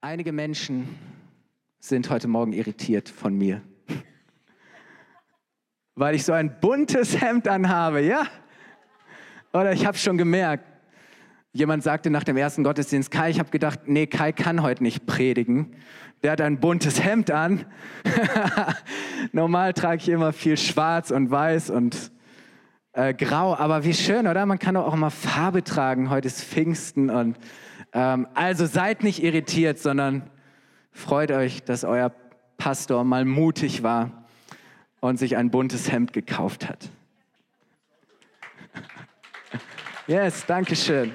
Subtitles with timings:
[0.00, 0.96] Einige Menschen
[1.80, 3.62] sind heute Morgen irritiert von mir,
[5.96, 8.28] weil ich so ein buntes Hemd anhabe, ja?
[9.52, 10.64] Oder ich habe schon gemerkt,
[11.50, 15.04] jemand sagte nach dem ersten Gottesdienst, Kai, ich habe gedacht, nee, Kai kann heute nicht
[15.04, 15.74] predigen.
[16.22, 17.66] Der hat ein buntes Hemd an.
[19.32, 22.12] Normal trage ich immer viel schwarz und weiß und
[22.92, 24.46] äh, grau, aber wie schön, oder?
[24.46, 26.10] Man kann doch auch mal Farbe tragen.
[26.10, 27.36] Heute ist Pfingsten und
[27.92, 30.30] ähm, also seid nicht irritiert, sondern
[30.90, 32.12] freut euch, dass euer
[32.56, 34.26] Pastor mal mutig war
[35.00, 36.88] und sich ein buntes Hemd gekauft hat.
[40.06, 41.12] Yes, danke schön.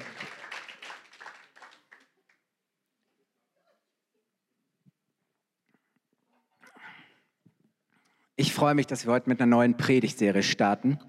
[8.36, 11.00] Ich freue mich, dass wir heute mit einer neuen Predigtserie starten.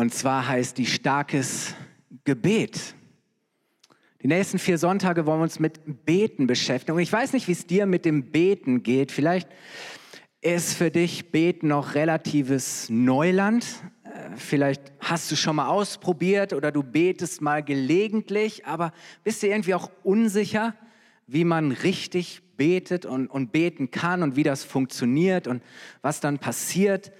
[0.00, 1.74] Und zwar heißt die Starkes
[2.24, 2.94] Gebet.
[4.22, 6.96] Die nächsten vier Sonntage wollen wir uns mit Beten beschäftigen.
[6.96, 9.12] Und ich weiß nicht, wie es dir mit dem Beten geht.
[9.12, 9.46] Vielleicht
[10.40, 13.66] ist für dich Beten noch relatives Neuland.
[14.04, 19.48] Äh, vielleicht hast du schon mal ausprobiert oder du betest mal gelegentlich, aber bist du
[19.48, 20.74] irgendwie auch unsicher,
[21.26, 25.62] wie man richtig betet und, und beten kann und wie das funktioniert und
[26.00, 27.12] was dann passiert.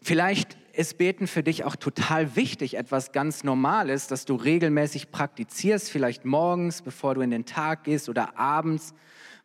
[0.00, 5.90] Vielleicht ist Beten für dich auch total wichtig, etwas ganz Normales, das du regelmäßig praktizierst,
[5.90, 8.94] vielleicht morgens, bevor du in den Tag gehst oder abends,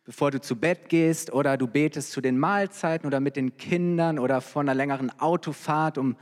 [0.04, 4.18] bevor du zu Bett gehst oder du betest zu den Mahlzeiten oder mit den Kindern
[4.18, 6.16] oder vor einer längeren Autofahrt um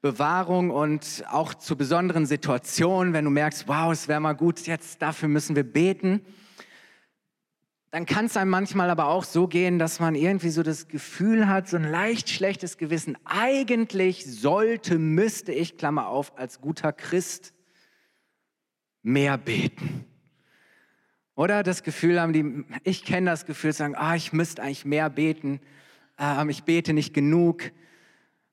[0.00, 5.02] Bewahrung und auch zu besonderen Situationen, wenn du merkst, wow, es wäre mal gut, jetzt
[5.02, 6.22] dafür müssen wir beten
[7.90, 11.48] dann kann es einem manchmal aber auch so gehen, dass man irgendwie so das Gefühl
[11.48, 13.18] hat, so ein leicht schlechtes Gewissen.
[13.24, 17.52] Eigentlich sollte, müsste ich, Klammer auf, als guter Christ
[19.02, 20.04] mehr beten.
[21.34, 25.10] Oder das Gefühl haben die, ich kenne das Gefühl, sagen, ah, ich müsste eigentlich mehr
[25.10, 25.60] beten,
[26.18, 27.72] äh, ich bete nicht genug.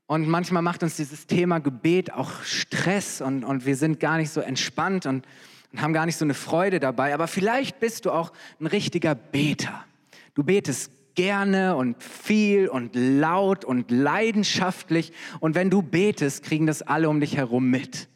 [0.07, 4.31] Und manchmal macht uns dieses Thema Gebet auch Stress und, und wir sind gar nicht
[4.31, 5.27] so entspannt und
[5.77, 7.13] und haben gar nicht so eine Freude dabei.
[7.13, 9.85] Aber vielleicht bist du auch ein richtiger Beter.
[10.33, 15.13] Du betest gerne und viel und laut und leidenschaftlich.
[15.39, 18.09] Und wenn du betest, kriegen das alle um dich herum mit.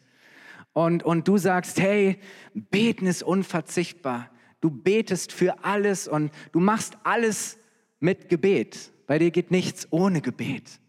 [0.74, 2.18] Und, und du sagst, hey,
[2.56, 4.32] beten ist unverzichtbar.
[4.60, 7.60] Du betest für alles und du machst alles
[8.00, 8.92] mit Gebet.
[9.06, 10.80] Bei dir geht nichts ohne Gebet.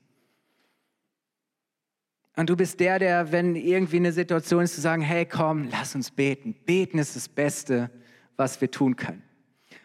[2.37, 5.95] Und du bist der, der, wenn irgendwie eine Situation ist, zu sagen, hey, komm, lass
[5.95, 6.55] uns beten.
[6.65, 7.91] Beten ist das Beste,
[8.37, 9.23] was wir tun können.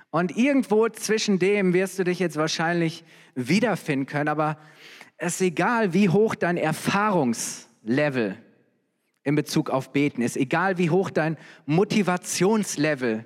[0.10, 3.04] Und irgendwo zwischen dem wirst du dich jetzt wahrscheinlich
[3.36, 4.58] wiederfinden können, aber
[5.18, 8.38] es ist egal, wie hoch dein Erfahrungslevel
[9.24, 13.26] in Bezug auf Beten ist, egal wie hoch dein Motivationslevel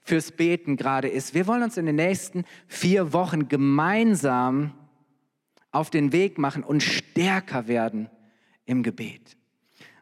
[0.00, 1.32] fürs Beten gerade ist.
[1.32, 4.74] Wir wollen uns in den nächsten vier Wochen gemeinsam
[5.70, 8.10] auf den Weg machen und stärker werden
[8.68, 9.36] im Gebet.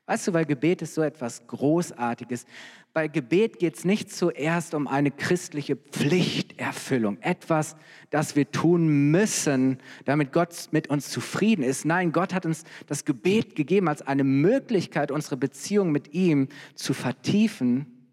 [0.07, 2.47] Weißt du, weil Gebet ist so etwas Großartiges.
[2.93, 7.77] Bei Gebet geht es nicht zuerst um eine christliche Pflichterfüllung, etwas,
[8.11, 11.85] das wir tun müssen, damit Gott mit uns zufrieden ist.
[11.85, 16.95] Nein, Gott hat uns das Gebet gegeben als eine Möglichkeit, unsere Beziehung mit ihm zu
[16.95, 18.09] vertiefen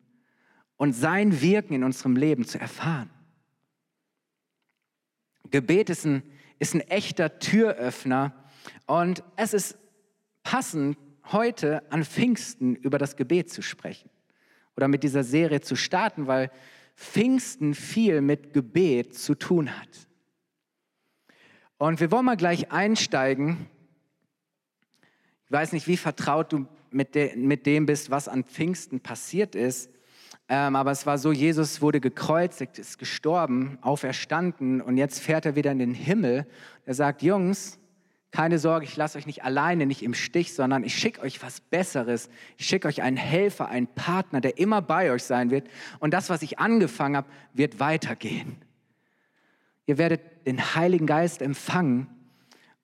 [0.77, 3.11] und sein Wirken in unserem Leben zu erfahren.
[5.51, 6.23] Gebet ist ein,
[6.57, 8.33] ist ein echter Türöffner
[8.87, 9.77] und es ist
[10.43, 10.97] passend,
[11.31, 14.09] heute an Pfingsten über das Gebet zu sprechen
[14.75, 16.51] oder mit dieser Serie zu starten, weil
[16.95, 20.07] Pfingsten viel mit Gebet zu tun hat.
[21.77, 23.67] Und wir wollen mal gleich einsteigen.
[25.45, 29.55] Ich weiß nicht, wie vertraut du mit, de mit dem bist, was an Pfingsten passiert
[29.55, 29.89] ist.
[30.49, 35.55] Ähm, aber es war so, Jesus wurde gekreuzigt, ist gestorben, auferstanden und jetzt fährt er
[35.55, 36.45] wieder in den Himmel.
[36.85, 37.79] Er sagt, Jungs,
[38.33, 41.61] keine Sorge, ich lasse euch nicht alleine, nicht im Stich, sondern ich schicke euch was
[41.61, 42.31] Besseres.
[42.57, 45.67] Ich schicke euch einen Helfer, einen Partner, der immer bei euch sein wird.
[45.99, 48.55] Und das, was ich angefangen habe, wird weitergehen.
[49.85, 52.07] Ihr werdet den Heiligen Geist empfangen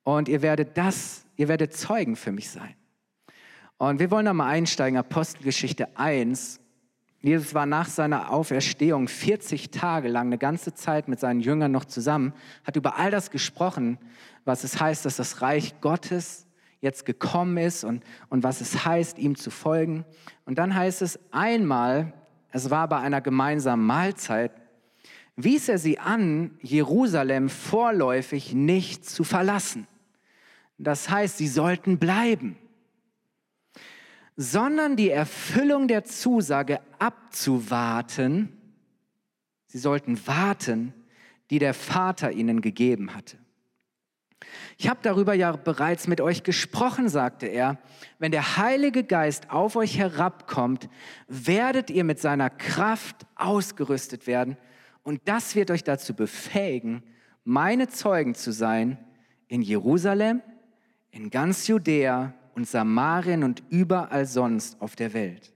[0.03, 2.75] und ihr werdet das, ihr werdet Zeugen für mich sein.
[3.79, 6.59] Und wir wollen da mal einsteigen, Apostelgeschichte 1.
[7.21, 11.85] Jesus war nach seiner Auferstehung 40 Tage lang, eine ganze Zeit mit seinen Jüngern noch
[11.85, 13.97] zusammen, hat über all das gesprochen,
[14.49, 16.47] was es heißt, dass das Reich Gottes
[16.81, 20.05] jetzt gekommen ist und, und was es heißt, ihm zu folgen.
[20.45, 22.13] Und dann heißt es einmal,
[22.51, 24.51] es war bei einer gemeinsamen Mahlzeit,
[25.35, 29.87] wies er sie an, Jerusalem vorläufig nicht zu verlassen.
[30.77, 32.57] Das heißt, sie sollten bleiben.
[34.41, 38.57] sondern die Erfüllung der Zusage abzuwarten.
[39.67, 40.93] Sie sollten warten,
[41.49, 43.37] die der Vater ihnen gegeben hatte.
[44.77, 47.77] Ich habe darüber ja bereits mit euch gesprochen, sagte er.
[48.17, 50.89] Wenn der Heilige Geist auf euch herabkommt,
[51.27, 54.57] werdet ihr mit seiner Kraft ausgerüstet werden
[55.03, 57.03] und das wird euch dazu befähigen,
[57.43, 58.97] meine Zeugen zu sein
[59.47, 60.41] in Jerusalem,
[61.11, 65.53] in ganz Judäa und Samarien und überall sonst auf der Welt.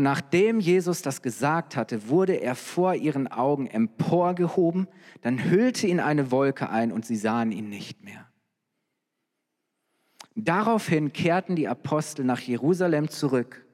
[0.00, 4.88] Und nachdem Jesus das gesagt hatte, wurde er vor ihren Augen emporgehoben,
[5.20, 8.26] dann hüllte ihn eine Wolke ein und sie sahen ihn nicht mehr.
[10.34, 13.66] Daraufhin kehrten die Apostel nach Jerusalem zurück.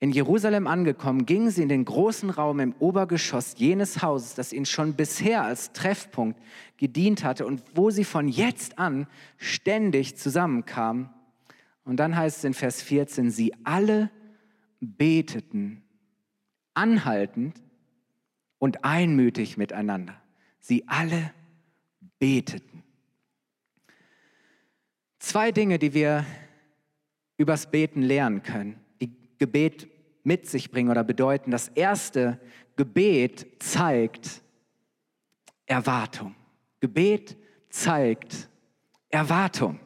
[0.00, 4.66] In Jerusalem angekommen, gingen sie in den großen Raum im Obergeschoss jenes Hauses, das ihnen
[4.66, 6.40] schon bisher als Treffpunkt
[6.76, 9.06] gedient hatte und wo sie von jetzt an
[9.36, 11.08] ständig zusammenkamen.
[11.84, 14.10] Und dann heißt es in Vers 14, sie alle
[14.80, 15.82] beteten
[16.74, 17.60] anhaltend
[18.58, 20.20] und einmütig miteinander.
[20.60, 21.32] Sie alle
[22.18, 22.84] beteten.
[25.18, 26.24] Zwei Dinge, die wir
[27.36, 29.88] übers Beten lernen können, die Gebet
[30.22, 31.50] mit sich bringen oder bedeuten.
[31.50, 32.40] Das erste,
[32.76, 34.42] Gebet zeigt
[35.66, 36.34] Erwartung.
[36.80, 37.36] Gebet
[37.70, 38.48] zeigt
[39.08, 39.80] Erwartung.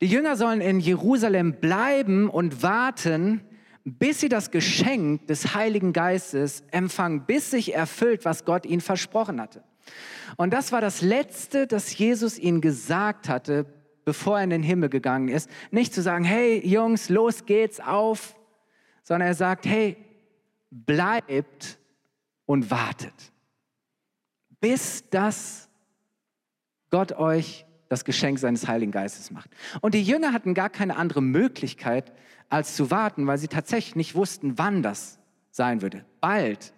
[0.00, 3.40] Die Jünger sollen in Jerusalem bleiben und warten,
[3.84, 9.40] bis sie das Geschenk des Heiligen Geistes empfangen, bis sich erfüllt, was Gott ihnen versprochen
[9.40, 9.64] hatte.
[10.36, 13.66] Und das war das Letzte, das Jesus ihnen gesagt hatte,
[14.04, 15.50] bevor er in den Himmel gegangen ist.
[15.70, 18.36] Nicht zu sagen, hey Jungs, los geht's auf,
[19.02, 19.96] sondern er sagt, hey,
[20.70, 21.78] bleibt
[22.46, 23.32] und wartet,
[24.60, 25.68] bis das
[26.90, 29.50] Gott euch das Geschenk seines Heiligen Geistes macht.
[29.80, 32.12] Und die Jünger hatten gar keine andere Möglichkeit,
[32.48, 35.18] als zu warten, weil sie tatsächlich nicht wussten, wann das
[35.50, 36.04] sein würde.
[36.20, 36.72] Bald.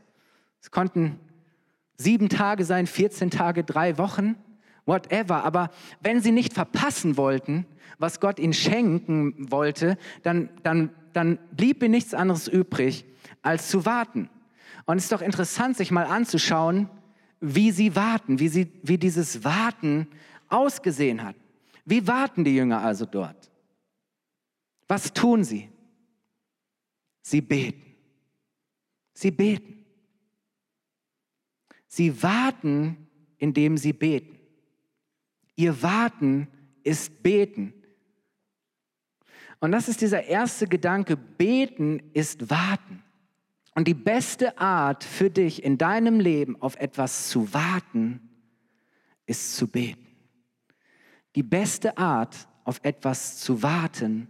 [0.61, 1.19] Es konnten
[1.97, 4.37] sieben Tage sein, 14 Tage, drei Wochen,
[4.87, 5.45] whatever.
[5.45, 5.71] Aber
[6.01, 7.67] wenn sie nicht verpassen wollten,
[7.99, 13.05] was Gott ihnen schenken wollte, dann, dann, dann blieb ihnen nichts anderes übrig,
[13.43, 14.31] als zu warten.
[14.87, 16.89] Und es ist doch interessant, sich mal anzuschauen,
[17.41, 20.09] wie sie warten, wie, sie, wie dieses Warten
[20.51, 21.37] ausgesehen hat.
[21.85, 23.51] Wie warten die Jünger also dort?
[24.89, 25.69] Was tun sie?
[27.23, 27.95] Sie beten.
[29.15, 29.85] Sie beten.
[31.87, 33.09] Sie warten,
[33.39, 34.39] indem sie beten.
[35.57, 36.49] Ihr Warten
[36.83, 37.75] ist Beten.
[39.59, 41.17] Und das ist dieser erste Gedanke.
[41.17, 43.03] Beten ist Warten.
[43.75, 48.21] Und die beste Art für dich in deinem Leben auf etwas zu warten,
[49.27, 50.10] ist zu beten.
[51.37, 54.29] Die beste Art, auf etwas zu warten,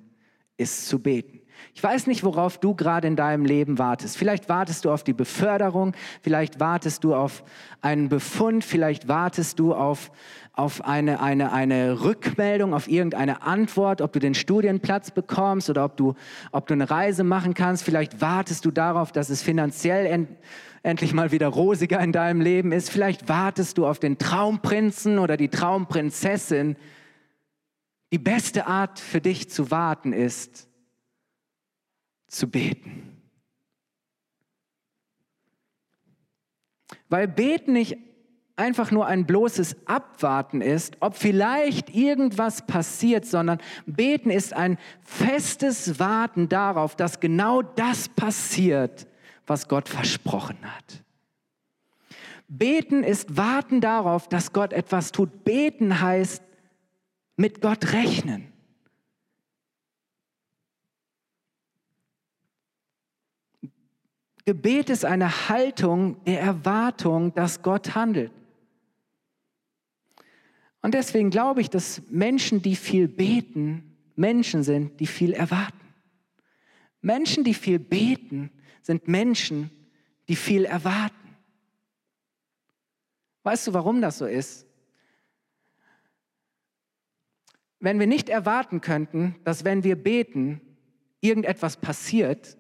[0.56, 1.39] ist zu beten.
[1.74, 4.16] Ich weiß nicht, worauf du gerade in deinem Leben wartest.
[4.16, 7.42] Vielleicht wartest du auf die Beförderung, vielleicht wartest du auf
[7.80, 10.10] einen Befund, vielleicht wartest du auf,
[10.52, 15.96] auf eine, eine, eine Rückmeldung, auf irgendeine Antwort, ob du den Studienplatz bekommst oder ob
[15.96, 16.14] du,
[16.52, 17.84] ob du eine Reise machen kannst.
[17.84, 20.28] Vielleicht wartest du darauf, dass es finanziell end,
[20.82, 22.90] endlich mal wieder rosiger in deinem Leben ist.
[22.90, 26.76] Vielleicht wartest du auf den Traumprinzen oder die Traumprinzessin.
[28.12, 30.69] Die beste Art für dich zu warten ist,
[32.30, 33.16] zu beten.
[37.08, 37.98] Weil beten nicht
[38.56, 45.98] einfach nur ein bloßes Abwarten ist, ob vielleicht irgendwas passiert, sondern beten ist ein festes
[45.98, 49.06] Warten darauf, dass genau das passiert,
[49.46, 51.02] was Gott versprochen hat.
[52.48, 55.44] Beten ist Warten darauf, dass Gott etwas tut.
[55.44, 56.42] Beten heißt
[57.36, 58.52] mit Gott rechnen.
[64.44, 68.32] Gebet ist eine Haltung der Erwartung, dass Gott handelt.
[70.82, 75.78] Und deswegen glaube ich, dass Menschen, die viel beten, Menschen sind, die viel erwarten.
[77.02, 78.50] Menschen, die viel beten,
[78.82, 79.70] sind Menschen,
[80.28, 81.16] die viel erwarten.
[83.42, 84.66] Weißt du, warum das so ist?
[87.78, 90.60] Wenn wir nicht erwarten könnten, dass wenn wir beten,
[91.20, 92.58] irgendetwas passiert,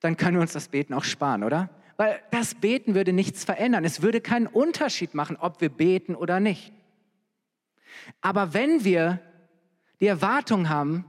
[0.00, 1.70] dann können wir uns das Beten auch sparen, oder?
[1.96, 3.84] Weil das Beten würde nichts verändern.
[3.84, 6.72] Es würde keinen Unterschied machen, ob wir beten oder nicht.
[8.20, 9.20] Aber wenn wir
[10.00, 11.04] die Erwartung haben,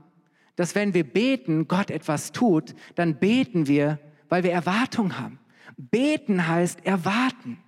[0.56, 5.38] dass wenn wir beten, Gott etwas tut, dann beten wir, weil wir Erwartung haben.
[5.78, 7.58] Beten heißt erwarten.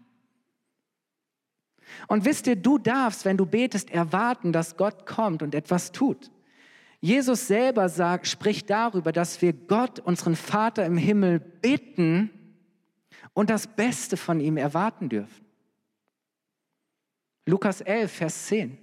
[2.08, 6.30] Und wisst ihr, du darfst, wenn du betest, erwarten, dass Gott kommt und etwas tut.
[7.04, 12.30] Jesus selber sagt, spricht darüber, dass wir Gott, unseren Vater im Himmel, bitten
[13.34, 15.44] und das Beste von ihm erwarten dürfen.
[17.44, 18.78] Lukas 11, Vers 10.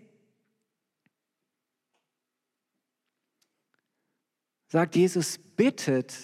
[4.68, 6.16] Sagt Jesus, bittet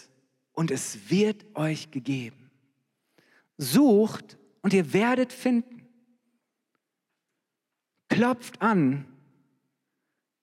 [0.52, 2.52] und es wird euch gegeben.
[3.58, 5.88] Sucht und ihr werdet finden.
[8.08, 9.08] Klopft an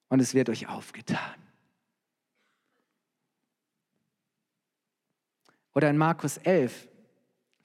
[0.08, 1.43] und es wird euch aufgetan.
[5.74, 6.88] Oder in Markus 11,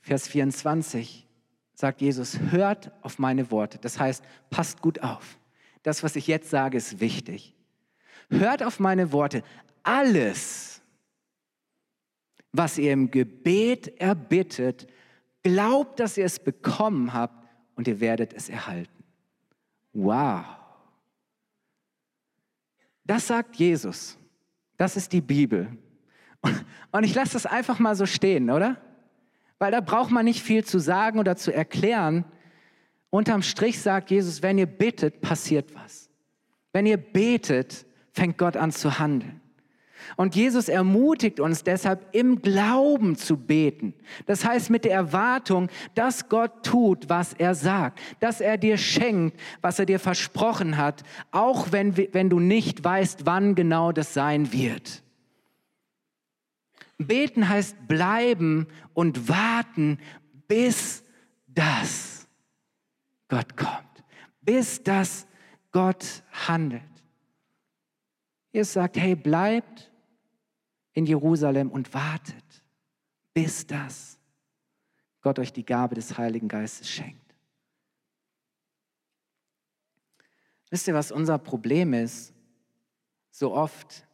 [0.01, 1.27] Vers 24
[1.73, 3.77] sagt Jesus, hört auf meine Worte.
[3.77, 5.37] Das heißt, passt gut auf.
[5.83, 7.55] Das, was ich jetzt sage, ist wichtig.
[8.29, 9.43] Hört auf meine Worte.
[9.83, 10.81] Alles,
[12.51, 14.87] was ihr im Gebet erbittet,
[15.43, 19.03] glaubt, dass ihr es bekommen habt und ihr werdet es erhalten.
[19.93, 20.45] Wow.
[23.05, 24.17] Das sagt Jesus.
[24.77, 25.77] Das ist die Bibel.
[26.91, 28.77] Und ich lasse das einfach mal so stehen, oder?
[29.59, 32.25] Weil da braucht man nicht viel zu sagen oder zu erklären.
[33.09, 36.09] Unterm Strich sagt Jesus, wenn ihr bittet, passiert was.
[36.71, 39.41] Wenn ihr betet, fängt Gott an zu handeln.
[40.15, 43.93] Und Jesus ermutigt uns deshalb im Glauben zu beten.
[44.25, 49.39] Das heißt mit der Erwartung, dass Gott tut, was er sagt, dass er dir schenkt,
[49.61, 54.53] was er dir versprochen hat, auch wenn, wenn du nicht weißt, wann genau das sein
[54.53, 55.03] wird.
[56.99, 59.99] Beten heißt bleiben und warten,
[60.47, 61.03] bis
[61.47, 62.27] das
[63.29, 64.03] Gott kommt,
[64.41, 65.25] bis das
[65.71, 66.83] Gott handelt.
[68.51, 69.91] Ihr sagt, hey, bleibt
[70.93, 72.63] in Jerusalem und wartet,
[73.33, 74.19] bis das
[75.21, 77.35] Gott euch die Gabe des Heiligen Geistes schenkt.
[80.69, 82.33] Wisst ihr, was unser Problem ist?
[83.31, 84.05] So oft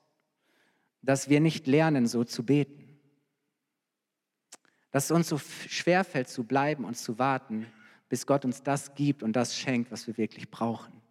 [1.06, 3.00] dass wir nicht lernen, so zu beten.
[4.92, 7.68] Dass es uns so schwer fällt zu bleiben und zu warten,
[8.10, 11.02] bis Gott uns das gibt und das schenkt, was wir wirklich brauchen.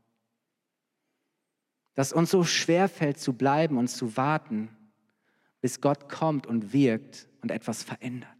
[1.94, 4.68] Dass uns so schwer fällt zu bleiben und zu warten,
[5.60, 8.30] bis Gott kommt und wirkt und etwas verändert.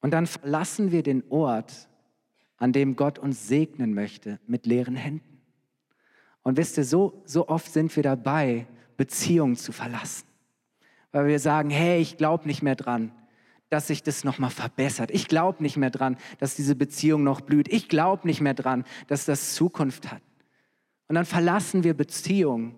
[0.00, 1.88] Und dann verlassen wir den Ort,
[2.56, 5.42] an dem Gott uns segnen möchte, mit leeren Händen.
[6.42, 8.66] Und wisst ihr, so, so oft sind wir dabei,
[9.02, 10.28] Beziehungen zu verlassen.
[11.10, 13.10] Weil wir sagen, hey, ich glaube nicht mehr dran,
[13.68, 15.10] dass sich das nochmal verbessert.
[15.10, 17.66] Ich glaube nicht mehr dran, dass diese Beziehung noch blüht.
[17.66, 20.22] Ich glaube nicht mehr dran, dass das Zukunft hat.
[21.08, 22.76] Und dann verlassen wir Beziehungen.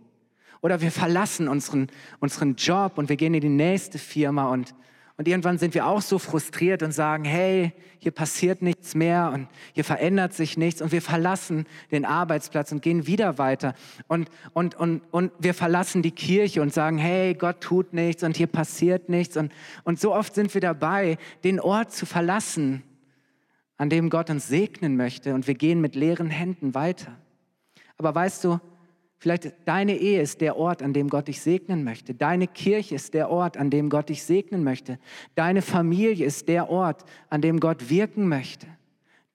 [0.63, 1.89] Oder wir verlassen unseren,
[2.21, 4.75] unseren Job und wir gehen in die nächste Firma und
[5.17, 9.47] und irgendwann sind wir auch so frustriert und sagen, hey, hier passiert nichts mehr und
[9.73, 13.75] hier verändert sich nichts und wir verlassen den Arbeitsplatz und gehen wieder weiter.
[14.09, 18.37] Und, und, und, und wir verlassen die Kirche und sagen, hey, Gott tut nichts und
[18.37, 19.37] hier passiert nichts.
[19.37, 19.53] Und,
[19.85, 22.83] und so oft sind wir dabei, den Ort zu verlassen,
[23.77, 27.17] an dem Gott uns segnen möchte und wir gehen mit leeren Händen weiter.
[27.99, 28.59] Aber weißt du,
[29.19, 32.15] Vielleicht deine Ehe ist der Ort, an dem Gott dich segnen möchte.
[32.15, 34.99] Deine Kirche ist der Ort, an dem Gott dich segnen möchte.
[35.35, 38.67] Deine Familie ist der Ort, an dem Gott wirken möchte.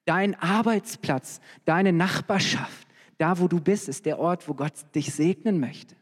[0.04, 5.60] Dein Arbeitsplatz, deine Nachbarschaft, da wo du bist, ist der Ort, wo Gott dich segnen
[5.60, 5.94] möchte.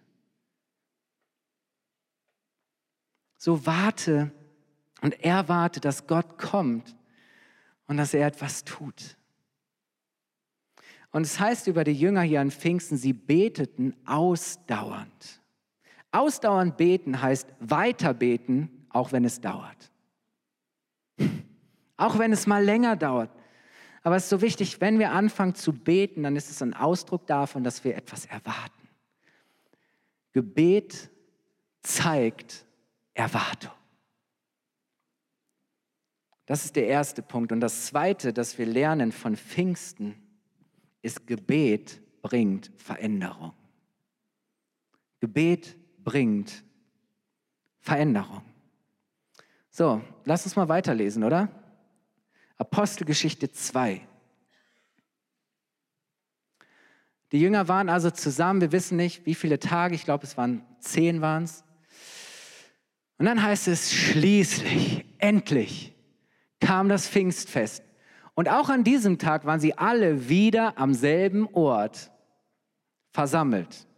[3.37, 4.33] So warte
[5.01, 6.97] und erwarte, dass Gott kommt
[7.87, 9.18] und dass er etwas tut.
[11.11, 15.41] Und es heißt über die Jünger hier an Pfingsten, sie beteten ausdauernd.
[16.13, 19.91] Ausdauernd beten heißt weiter beten, auch wenn es dauert.
[21.97, 23.29] Auch wenn es mal länger dauert.
[24.05, 27.27] Aber es ist so wichtig, wenn wir anfangen zu beten, dann ist es ein Ausdruck
[27.27, 28.89] davon, dass wir etwas erwarten.
[30.33, 31.11] Gebet
[31.83, 32.65] zeigt
[33.15, 33.73] Erwartung.
[36.47, 37.51] Das ist der erste Punkt.
[37.51, 40.15] Und das zweite, das wir lernen von Pfingsten,
[41.09, 43.55] ist Gebet bringt Veränderung.
[45.21, 45.75] Gebet
[46.05, 46.63] bringt
[47.81, 48.43] Veränderung.
[49.71, 51.49] So, lass uns mal weiterlesen, oder?
[52.59, 54.07] Apostelgeschichte 2.
[57.33, 60.63] Die Jünger waren also zusammen, wir wissen nicht, wie viele Tage, ich glaube, es waren
[60.81, 61.65] zehn waren es.
[63.17, 65.95] Und dann heißt es, schließlich, endlich
[66.61, 67.83] kam das Pfingstfest.
[68.39, 72.13] Und auch an diesem Tag waren sie alle wieder am selben Ort
[73.11, 73.89] versammelt.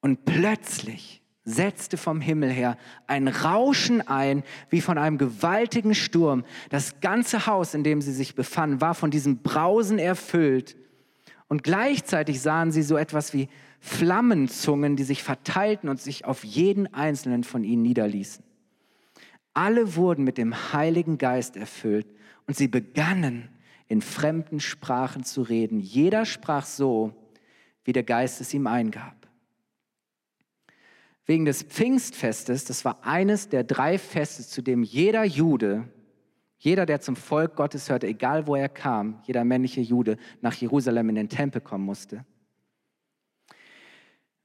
[0.00, 6.44] Und plötzlich setzte vom Himmel her ein Rauschen ein, wie von einem gewaltigen Sturm.
[6.70, 10.76] Das ganze Haus, in dem sie sich befanden, war von diesem Brausen erfüllt.
[11.48, 13.48] Und gleichzeitig sahen sie so etwas wie
[13.80, 18.44] Flammenzungen, die sich verteilten und sich auf jeden einzelnen von ihnen niederließen.
[19.52, 22.06] Alle wurden mit dem Heiligen Geist erfüllt
[22.46, 23.48] und sie begannen
[23.88, 25.80] in fremden Sprachen zu reden.
[25.80, 27.12] Jeder sprach so,
[27.84, 29.28] wie der Geist es ihm eingab.
[31.26, 35.88] Wegen des Pfingstfestes, das war eines der drei Feste, zu dem jeder Jude,
[36.58, 41.10] jeder, der zum Volk Gottes hörte, egal wo er kam, jeder männliche Jude nach Jerusalem
[41.10, 42.24] in den Tempel kommen musste.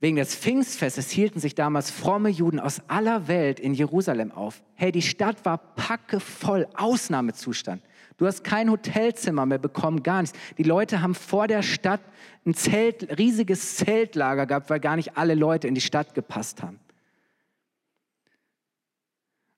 [0.02, 4.64] Wegen des Pfingstfestes hielten sich damals fromme Juden aus aller Welt in Jerusalem auf.
[4.76, 7.84] Hey, die Stadt war packevoll, Ausnahmezustand.
[8.20, 10.38] Du hast kein Hotelzimmer mehr bekommen, gar nichts.
[10.58, 12.02] Die Leute haben vor der Stadt
[12.46, 16.80] ein Zelt, riesiges Zeltlager gehabt, weil gar nicht alle Leute in die Stadt gepasst haben.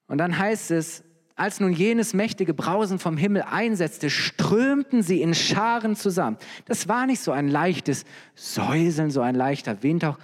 [0.08, 1.04] Und dann heißt es,
[1.36, 6.38] als nun jenes mächtige Brausen vom Himmel einsetzte, strömten sie in Scharen zusammen.
[6.66, 10.20] Das war nicht so ein leichtes Säuseln, so ein leichter Windhauch.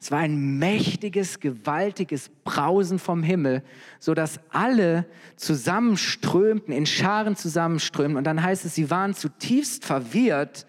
[0.00, 3.64] Es war ein mächtiges, gewaltiges Brausen vom Himmel,
[3.98, 8.16] so dass alle zusammenströmten, in Scharen zusammenströmten.
[8.16, 10.66] Und dann heißt es, sie waren zutiefst verwirrt,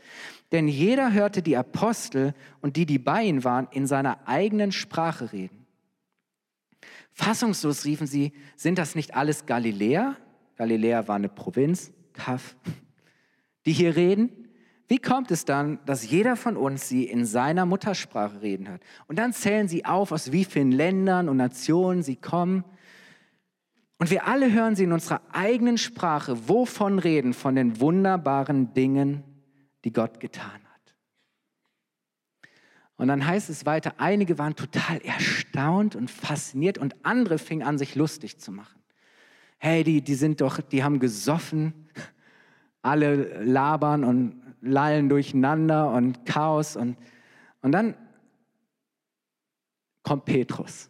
[0.52, 5.32] denn jeder hörte die Apostel und die, die bei ihnen waren, in seiner eigenen Sprache
[5.32, 5.68] reden.
[7.12, 10.16] Fassungslos riefen sie, sind das nicht alles Galiläer?
[10.56, 12.56] Galiläa war eine Provinz, Kaff,
[13.66, 14.49] die hier reden.
[14.90, 18.82] Wie kommt es dann, dass jeder von uns sie in seiner Muttersprache reden hört?
[19.06, 22.64] Und dann zählen sie auf, aus wie vielen Ländern und Nationen sie kommen.
[24.00, 27.36] Und wir alle hören sie in unserer eigenen Sprache, wovon reden?
[27.36, 29.24] Von den wunderbaren Dingen,
[29.84, 30.96] die Gott getan hat.
[32.96, 37.78] Und dann heißt es weiter, einige waren total erstaunt und fasziniert und andere fingen an,
[37.78, 38.82] sich lustig zu machen.
[39.60, 41.88] Hey, die, die sind doch, die haben gesoffen,
[42.82, 46.76] alle labern und lallen durcheinander und Chaos.
[46.76, 46.98] Und,
[47.62, 47.96] und dann
[50.04, 50.90] kommt Petrus.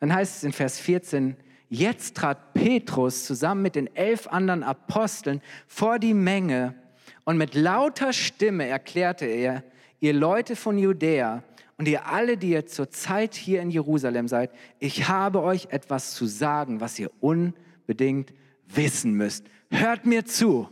[0.00, 1.36] Dann heißt es in Vers 14,
[1.68, 6.74] jetzt trat Petrus zusammen mit den elf anderen Aposteln vor die Menge
[7.24, 9.64] und mit lauter Stimme erklärte er,
[10.00, 11.42] ihr Leute von Judäa
[11.78, 16.26] und ihr alle, die ihr zurzeit hier in Jerusalem seid, ich habe euch etwas zu
[16.26, 18.32] sagen, was ihr unbedingt
[18.66, 19.46] wissen müsst.
[19.70, 20.68] Hört mir zu.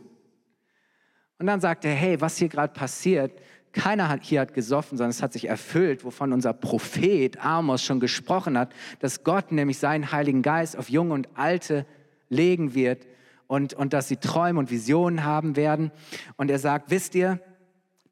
[1.43, 3.33] Und dann sagt er, hey, was hier gerade passiert,
[3.73, 7.99] keiner hat, hier hat gesoffen, sondern es hat sich erfüllt, wovon unser Prophet Amos schon
[7.99, 11.85] gesprochen hat, dass Gott nämlich seinen Heiligen Geist auf Junge und Alte
[12.29, 13.09] legen wird
[13.49, 15.91] und, und dass sie Träume und Visionen haben werden.
[16.37, 17.41] Und er sagt, wisst ihr,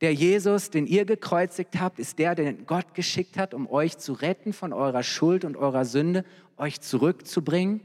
[0.00, 4.12] der Jesus, den ihr gekreuzigt habt, ist der, den Gott geschickt hat, um euch zu
[4.12, 6.24] retten von eurer Schuld und eurer Sünde,
[6.56, 7.80] euch zurückzubringen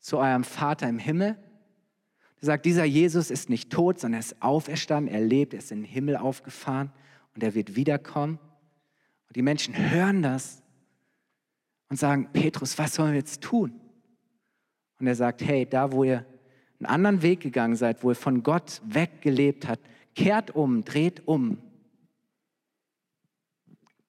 [0.00, 1.36] zu eurem Vater im Himmel.
[2.40, 5.72] Er sagt, dieser Jesus ist nicht tot, sondern er ist auferstanden, er lebt, er ist
[5.72, 6.92] in den Himmel aufgefahren
[7.34, 8.38] und er wird wiederkommen.
[9.28, 10.62] Und die Menschen hören das
[11.88, 13.80] und sagen, Petrus, was sollen wir jetzt tun?
[14.98, 16.26] Und er sagt, hey, da wo ihr
[16.78, 21.58] einen anderen Weg gegangen seid, wo ihr von Gott weggelebt habt, Kehrt um, dreht um.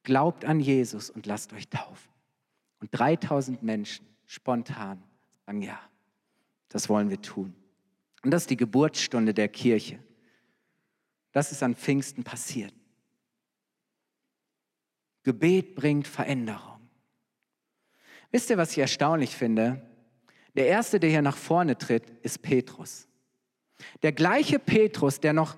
[0.03, 2.09] Glaubt an Jesus und lasst euch taufen.
[2.79, 5.03] Und 3000 Menschen spontan
[5.45, 5.77] sagen, ja,
[6.69, 7.53] das wollen wir tun.
[8.27, 9.99] Und das ist die Geburtsstunde der Kirche.
[11.31, 12.73] Das ist an Pfingsten passiert.
[15.23, 16.89] Gebet bringt Veränderung.
[18.29, 19.81] Wisst ihr, was ich erstaunlich finde?
[20.57, 23.07] Der erste, der hier nach vorne tritt, ist Petrus.
[24.03, 25.55] Der gleiche Petrus, der noch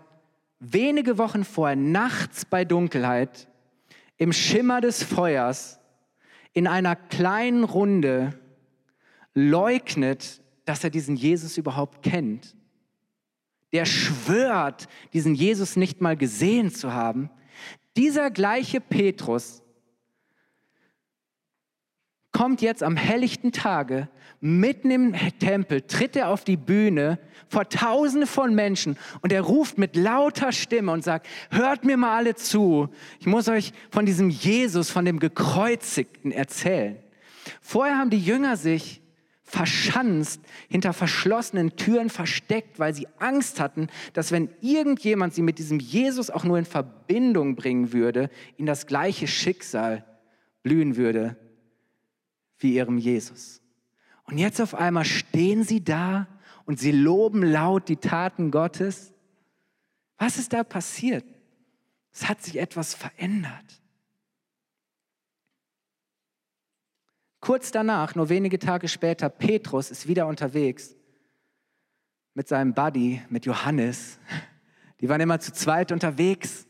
[0.59, 3.47] wenige Wochen vorher, nachts bei Dunkelheit,
[4.17, 5.79] im Schimmer des Feuers,
[6.53, 8.39] in einer kleinen Runde
[9.33, 12.55] leugnet, dass er diesen Jesus überhaupt kennt.
[13.71, 17.29] Der schwört, diesen Jesus nicht mal gesehen zu haben.
[17.95, 19.61] Dieser gleiche Petrus
[22.31, 24.07] kommt jetzt am helllichten Tage
[24.41, 29.77] mitten im Tempel, tritt er auf die Bühne vor Tausende von Menschen und er ruft
[29.77, 34.29] mit lauter Stimme und sagt, hört mir mal alle zu, ich muss euch von diesem
[34.29, 36.97] Jesus, von dem Gekreuzigten erzählen.
[37.61, 38.98] Vorher haben die Jünger sich
[39.49, 45.79] verschanzt, hinter verschlossenen Türen versteckt, weil sie Angst hatten, dass wenn irgendjemand sie mit diesem
[45.79, 50.05] Jesus auch nur in Verbindung bringen würde, ihnen das gleiche Schicksal
[50.61, 51.35] blühen würde
[52.59, 53.61] wie ihrem Jesus.
[54.25, 56.27] Und jetzt auf einmal stehen sie da
[56.65, 59.13] und sie loben laut die Taten Gottes.
[60.19, 61.25] Was ist da passiert?
[62.11, 63.78] Es hat sich etwas verändert.
[67.39, 70.95] Kurz danach, nur wenige Tage später, Petrus ist wieder unterwegs
[72.33, 74.19] mit seinem Buddy, mit Johannes.
[75.01, 76.67] Die waren immer zu zweit unterwegs.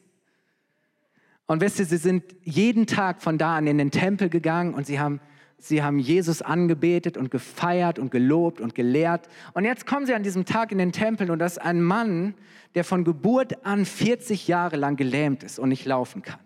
[1.45, 4.85] Und wisst ihr, sie sind jeden Tag von da an in den Tempel gegangen und
[4.85, 5.19] sie haben,
[5.57, 9.27] sie haben Jesus angebetet und gefeiert und gelobt und gelehrt.
[9.53, 12.35] Und jetzt kommen sie an diesem Tag in den Tempel und das ist ein Mann,
[12.75, 16.39] der von Geburt an 40 Jahre lang gelähmt ist und nicht laufen kann.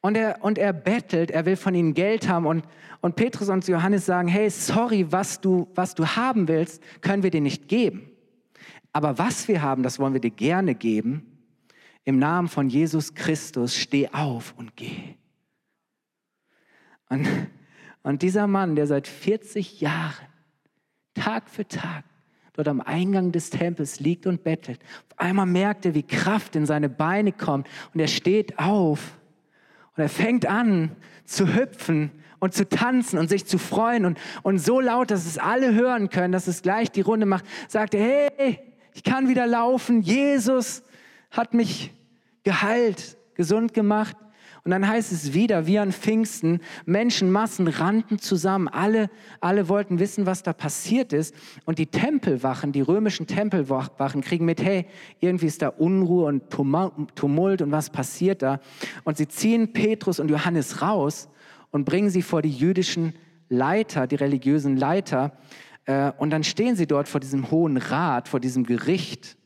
[0.00, 2.46] Und er, und er bettelt, er will von ihnen Geld haben.
[2.46, 2.64] Und,
[3.00, 7.30] und Petrus und Johannes sagen, hey, sorry, was du, was du haben willst, können wir
[7.30, 8.10] dir nicht geben.
[8.92, 11.38] Aber was wir haben, das wollen wir dir gerne geben
[12.08, 15.16] im Namen von Jesus Christus, steh auf und geh.
[17.10, 17.28] Und,
[18.02, 20.26] und dieser Mann, der seit 40 Jahren,
[21.12, 22.04] Tag für Tag,
[22.54, 26.64] dort am Eingang des Tempels liegt und bettelt, auf einmal merkt er, wie Kraft in
[26.64, 29.18] seine Beine kommt und er steht auf
[29.98, 30.92] und er fängt an
[31.24, 35.38] zu hüpfen und zu tanzen und sich zu freuen und, und so laut, dass es
[35.38, 38.60] alle hören können, dass es gleich die Runde macht, sagt er, hey,
[38.94, 40.84] ich kann wieder laufen, Jesus
[41.32, 41.92] hat mich
[42.44, 44.16] geheilt, gesund gemacht.
[44.68, 48.68] Und dann heißt es wieder, wie an Pfingsten, Menschenmassen rannten zusammen.
[48.68, 49.08] Alle,
[49.40, 51.34] alle wollten wissen, was da passiert ist.
[51.64, 54.84] Und die Tempelwachen, die römischen Tempelwachen kriegen mit, hey,
[55.20, 58.60] irgendwie ist da Unruhe und Tumult und was passiert da?
[59.04, 61.30] Und sie ziehen Petrus und Johannes raus
[61.70, 63.14] und bringen sie vor die jüdischen
[63.48, 65.32] Leiter, die religiösen Leiter.
[65.86, 69.38] Äh, und dann stehen sie dort vor diesem hohen Rat, vor diesem Gericht.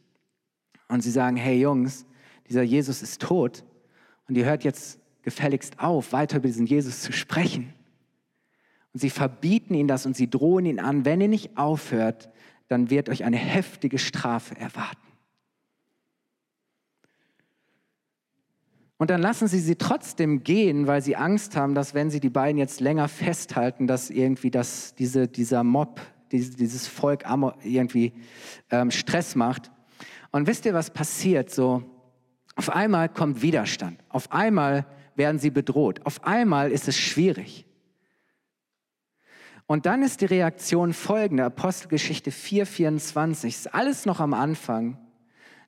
[0.88, 2.06] Und sie sagen, hey Jungs,
[2.48, 3.62] dieser Jesus ist tot
[4.26, 7.72] und ihr hört jetzt gefälligst auf, weiter über diesen Jesus zu sprechen.
[8.92, 12.30] Und sie verbieten ihn das und sie drohen ihn an, wenn ihr nicht aufhört,
[12.68, 14.98] dann wird euch eine heftige Strafe erwarten.
[19.02, 22.30] Und dann lassen sie sie trotzdem gehen, weil sie Angst haben, dass wenn sie die
[22.30, 27.24] beiden jetzt länger festhalten, dass irgendwie das, diese, dieser Mob, dieses, dieses Volk
[27.64, 28.12] irgendwie
[28.70, 29.72] ähm, Stress macht.
[30.30, 31.50] Und wisst ihr, was passiert?
[31.50, 31.82] So,
[32.54, 33.98] auf einmal kommt Widerstand.
[34.08, 34.86] Auf einmal
[35.22, 36.04] werden sie bedroht.
[36.04, 37.64] Auf einmal ist es schwierig.
[39.66, 44.98] Und dann ist die Reaktion folgende, Apostelgeschichte 4,24, ist alles noch am Anfang.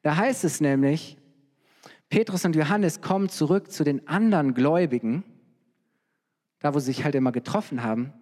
[0.03, 1.17] Da heißt es nämlich,
[2.09, 5.23] Petrus und Johannes kommen zurück zu den anderen Gläubigen,
[6.59, 8.12] da wo sie sich halt immer getroffen haben.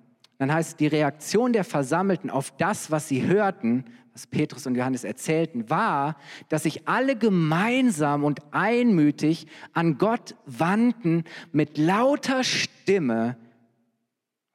[0.42, 5.04] Dann heißt die Reaktion der Versammelten auf das, was sie hörten, was Petrus und Johannes
[5.04, 6.16] erzählten, war,
[6.48, 13.36] dass sich alle gemeinsam und einmütig an Gott wandten mit lauter Stimme.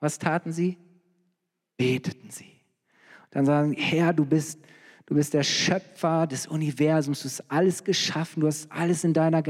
[0.01, 0.77] Was taten sie?
[1.77, 2.51] Beteten sie.
[3.29, 4.59] Dann sagen, Herr, du bist,
[5.05, 9.41] du bist der Schöpfer des Universums, du hast alles geschaffen, du hast alles in deiner,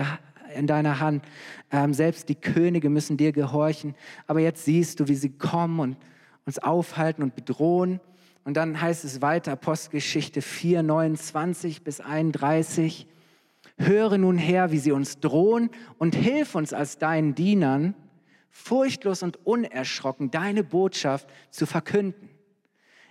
[0.55, 1.25] in deiner Hand.
[1.71, 3.95] Ähm, selbst die Könige müssen dir gehorchen.
[4.27, 5.97] Aber jetzt siehst du, wie sie kommen und
[6.47, 7.99] uns aufhalten und bedrohen.
[8.45, 13.05] Und dann heißt es weiter, Apostelgeschichte 4, 29 bis 31.
[13.77, 17.93] Höre nun her, wie sie uns drohen und hilf uns als deinen Dienern,
[18.49, 22.29] furchtlos und unerschrocken deine Botschaft zu verkünden.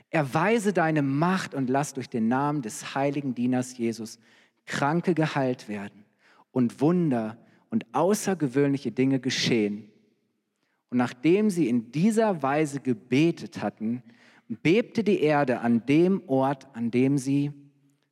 [0.08, 4.18] Erweise deine Macht und lass durch den Namen des heiligen Dieners Jesus
[4.64, 6.06] Kranke geheilt werden
[6.52, 7.36] und Wunder
[7.68, 9.90] und außergewöhnliche Dinge geschehen.
[10.90, 14.02] Und nachdem sie in dieser Weise gebetet hatten,
[14.48, 17.52] bebte die Erde an dem Ort, an dem sie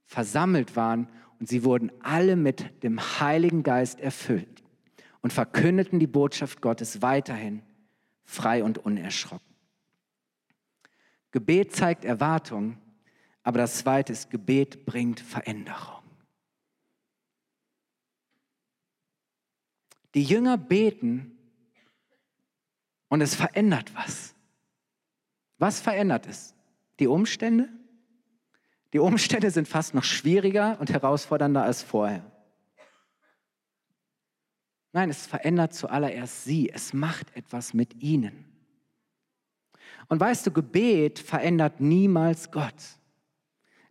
[0.07, 1.09] versammelt waren,
[1.39, 4.63] und sie wurden alle mit dem Heiligen Geist erfüllt
[5.21, 7.63] und verkündeten die Botschaft Gottes weiterhin
[8.25, 9.55] frei und unerschrocken.
[11.31, 12.79] Gebet zeigt Erwartung,
[13.43, 16.03] aber das zweite ist, Gebet bringt Veränderung.
[20.15, 21.37] Die Jünger beten
[23.15, 24.35] und es verändert was.
[25.59, 26.53] Was verändert es?
[26.99, 27.69] Die Umstände?
[28.93, 32.25] Die Umstände sind fast noch schwieriger und herausfordernder als vorher.
[34.93, 36.71] Nein, es verändert zuallererst sie.
[36.71, 38.47] Es macht etwas mit ihnen.
[40.09, 42.75] Und weißt du, Gebet verändert niemals Gott.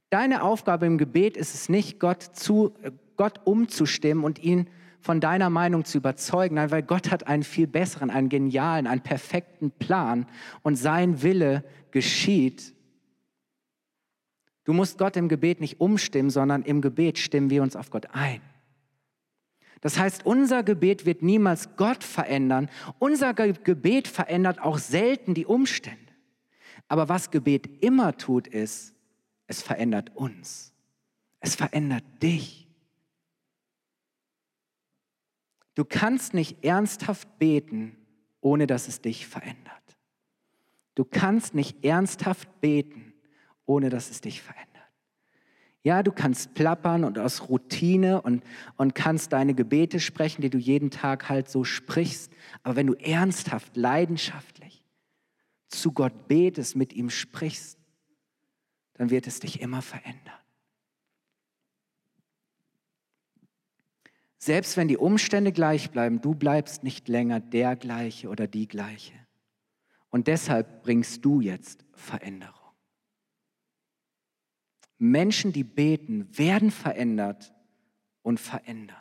[0.09, 2.73] Deine Aufgabe im Gebet ist es nicht, Gott, zu,
[3.15, 4.69] Gott umzustimmen und ihn
[5.03, 6.55] von deiner Meinung zu überzeugen.
[6.55, 10.25] Nein, weil Gott hat einen viel besseren, einen genialen, einen perfekten Plan
[10.61, 12.73] und sein Wille geschieht.
[14.63, 18.07] Du musst Gott im Gebet nicht umstimmen, sondern im Gebet stimmen wir uns auf Gott
[18.13, 18.39] ein.
[19.81, 22.69] Das heißt, unser Gebet wird niemals Gott verändern.
[22.99, 25.99] Unser Gebet verändert auch selten die Umstände.
[26.87, 28.95] Aber was Gebet immer tut, ist,
[29.47, 30.71] es verändert uns.
[31.41, 32.62] Es verändert dich.
[35.75, 37.97] Du kannst nicht ernsthaft beten
[38.43, 39.73] ohne dass es dich verändert.
[40.95, 43.13] Du kannst nicht ernsthaft beten,
[43.65, 44.69] ohne dass es dich verändert.
[45.81, 48.43] Ja, du kannst plappern und aus Routine und,
[48.77, 52.31] und kannst deine Gebete sprechen, die du jeden Tag halt so sprichst.
[52.61, 54.83] Aber wenn du ernsthaft, leidenschaftlich
[55.67, 57.79] zu Gott betest, mit ihm sprichst,
[58.93, 60.39] dann wird es dich immer verändern.
[64.43, 69.13] Selbst wenn die Umstände gleich bleiben, du bleibst nicht länger der gleiche oder die gleiche.
[70.09, 72.73] Und deshalb bringst du jetzt Veränderung.
[74.97, 77.53] Menschen, die beten, werden verändert
[78.21, 78.97] und verändern.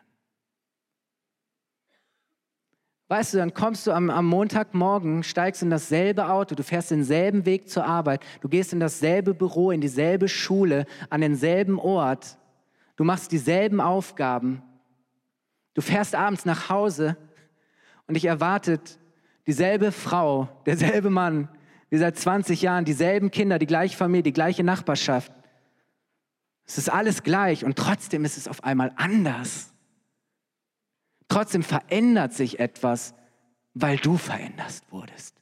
[3.09, 7.47] Weißt du, dann kommst du am, am, Montagmorgen, steigst in dasselbe Auto, du fährst denselben
[7.47, 12.39] Weg zur Arbeit, du gehst in dasselbe Büro, in dieselbe Schule, an denselben Ort,
[12.95, 14.63] du machst dieselben Aufgaben,
[15.75, 17.17] du fährst abends nach Hause
[18.07, 18.99] und dich erwartet
[19.47, 21.49] dieselbe Frau, derselbe Mann,
[21.91, 25.33] wie seit 20 Jahren, dieselben Kinder, die gleiche Familie, die gleiche Nachbarschaft.
[26.65, 29.75] Es ist alles gleich und trotzdem ist es auf einmal anders.
[31.29, 33.15] Trotzdem verändert sich etwas,
[33.75, 35.42] weil du veränderst wurdest.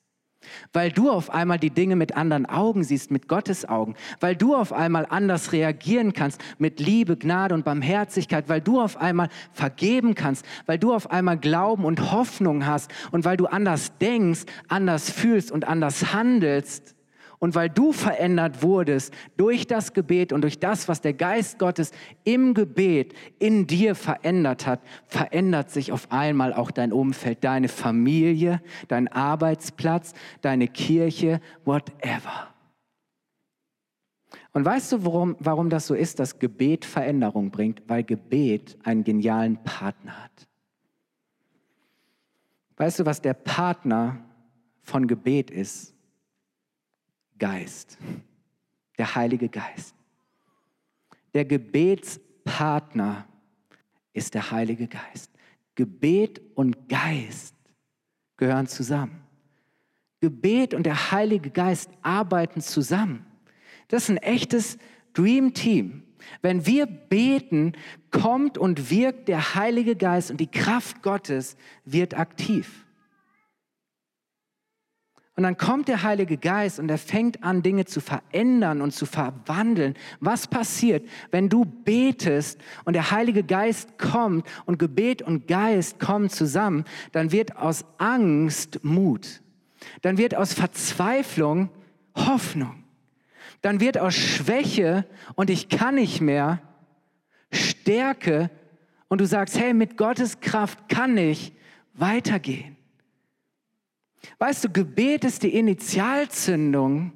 [0.73, 3.95] Weil du auf einmal die Dinge mit anderen Augen siehst, mit Gottes Augen.
[4.21, 8.49] Weil du auf einmal anders reagieren kannst mit Liebe, Gnade und Barmherzigkeit.
[8.49, 10.45] Weil du auf einmal vergeben kannst.
[10.67, 12.91] Weil du auf einmal Glauben und Hoffnung hast.
[13.11, 16.95] Und weil du anders denkst, anders fühlst und anders handelst.
[17.41, 21.91] Und weil du verändert wurdest durch das Gebet und durch das, was der Geist Gottes
[22.23, 28.61] im Gebet in dir verändert hat, verändert sich auf einmal auch dein Umfeld, deine Familie,
[28.89, 32.55] dein Arbeitsplatz, deine Kirche, whatever.
[34.53, 37.83] Und weißt du, warum, warum das so ist, dass Gebet Veränderung bringt?
[37.87, 40.49] Weil Gebet einen genialen Partner hat.
[42.77, 44.19] Weißt du, was der Partner
[44.83, 45.95] von Gebet ist?
[47.41, 47.99] Geist,
[48.99, 49.97] der Heilige Geist.
[51.35, 53.27] Der Gebetspartner
[54.13, 55.33] ist der Heilige Geist.
[55.75, 57.57] Gebet und Geist
[58.37, 59.23] gehören zusammen.
[60.21, 63.27] Gebet und der Heilige Geist arbeiten zusammen.
[63.89, 64.79] Das ist ein echtes
[65.15, 66.03] Dream Team.
[66.43, 67.73] Wenn wir beten,
[68.11, 72.85] kommt und wirkt der Heilige Geist und die Kraft Gottes wird aktiv.
[75.37, 79.07] Und dann kommt der Heilige Geist und er fängt an, Dinge zu verändern und zu
[79.07, 79.95] verwandeln.
[80.19, 86.29] Was passiert, wenn du betest und der Heilige Geist kommt und Gebet und Geist kommen
[86.29, 86.85] zusammen?
[87.13, 89.41] Dann wird aus Angst Mut.
[90.03, 91.71] Dann wird aus Verzweiflung
[92.15, 92.85] Hoffnung.
[93.63, 96.61] Dann wird aus Schwäche und ich kann nicht mehr
[97.53, 98.51] Stärke
[99.09, 101.53] und du sagst, hey, mit Gottes Kraft kann ich
[101.95, 102.77] weitergehen.
[104.39, 107.13] Weißt du, Gebet ist die Initialzündung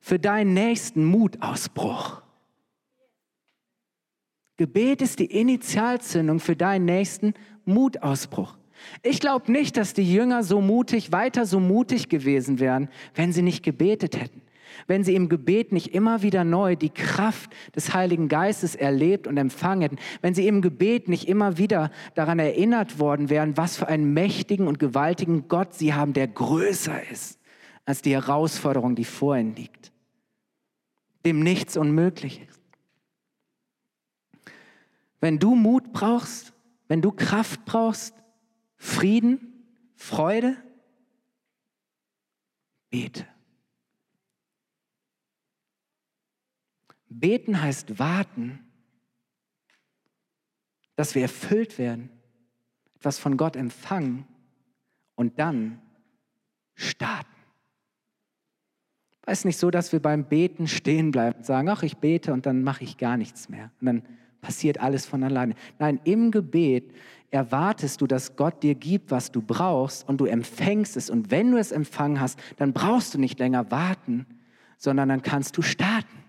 [0.00, 2.22] für deinen nächsten Mutausbruch.
[4.56, 8.56] Gebet ist die Initialzündung für deinen nächsten Mutausbruch.
[9.02, 13.42] Ich glaube nicht, dass die Jünger so mutig, weiter so mutig gewesen wären, wenn sie
[13.42, 14.42] nicht gebetet hätten
[14.86, 19.36] wenn sie im Gebet nicht immer wieder neu die Kraft des Heiligen Geistes erlebt und
[19.36, 23.88] empfangen hätten, wenn sie im Gebet nicht immer wieder daran erinnert worden wären, was für
[23.88, 27.38] einen mächtigen und gewaltigen Gott sie haben, der größer ist
[27.84, 29.92] als die Herausforderung, die vor ihnen liegt,
[31.26, 32.60] dem nichts unmöglich ist.
[35.20, 36.52] Wenn du Mut brauchst,
[36.88, 38.14] wenn du Kraft brauchst,
[38.76, 40.56] Frieden, Freude,
[42.90, 43.26] bete.
[47.10, 48.60] Beten heißt warten,
[50.94, 52.08] dass wir erfüllt werden,
[52.94, 54.26] etwas von Gott empfangen
[55.16, 55.82] und dann
[56.74, 57.28] starten.
[59.26, 62.32] Es ist nicht so, dass wir beim Beten stehen bleiben und sagen, ach, ich bete
[62.32, 63.70] und dann mache ich gar nichts mehr.
[63.80, 64.02] Und dann
[64.40, 65.54] passiert alles von alleine.
[65.78, 66.92] Nein, im Gebet
[67.30, 71.10] erwartest du, dass Gott dir gibt, was du brauchst und du empfängst es.
[71.10, 74.26] Und wenn du es empfangen hast, dann brauchst du nicht länger warten,
[74.78, 76.19] sondern dann kannst du starten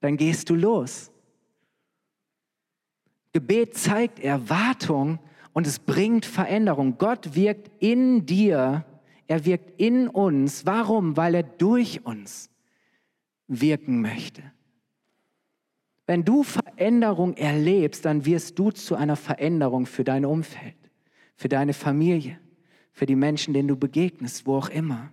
[0.00, 1.10] dann gehst du los.
[3.32, 5.18] Gebet zeigt Erwartung
[5.52, 6.98] und es bringt Veränderung.
[6.98, 8.84] Gott wirkt in dir,
[9.26, 10.66] er wirkt in uns.
[10.66, 11.16] Warum?
[11.16, 12.50] Weil er durch uns
[13.46, 14.42] wirken möchte.
[16.06, 20.76] Wenn du Veränderung erlebst, dann wirst du zu einer Veränderung für dein Umfeld,
[21.36, 22.40] für deine Familie,
[22.92, 25.12] für die Menschen, denen du begegnest, wo auch immer.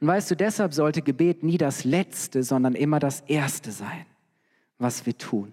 [0.00, 4.06] Und weißt du, deshalb sollte Gebet nie das Letzte, sondern immer das Erste sein,
[4.78, 5.52] was wir tun.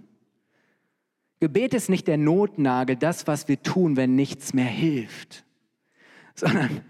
[1.40, 5.44] Gebet ist nicht der Notnagel, das, was wir tun, wenn nichts mehr hilft,
[6.36, 6.82] sondern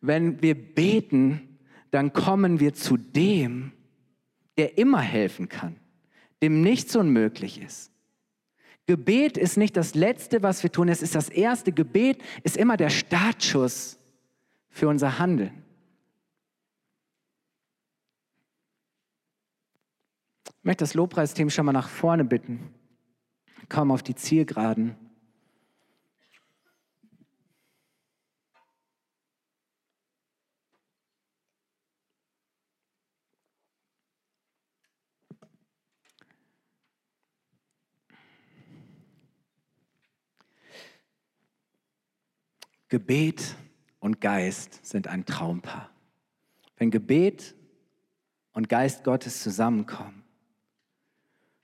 [0.00, 1.58] wenn wir beten,
[1.90, 3.72] dann kommen wir zu dem,
[4.56, 5.76] der immer helfen kann,
[6.42, 7.90] dem nichts unmöglich ist.
[8.86, 11.72] Gebet ist nicht das Letzte, was wir tun, es ist das Erste.
[11.72, 13.98] Gebet ist immer der Startschuss
[14.68, 15.61] für unser Handeln.
[20.62, 22.72] Ich möchte das Lobpreisteam schon mal nach vorne bitten.
[23.68, 24.94] Komm auf die Zielgeraden.
[42.88, 43.56] Gebet
[43.98, 45.90] und Geist sind ein Traumpaar.
[46.76, 47.56] Wenn Gebet
[48.52, 50.21] und Geist Gottes zusammenkommen,